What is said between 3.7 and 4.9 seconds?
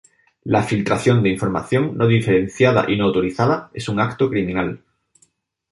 es un acto criminal".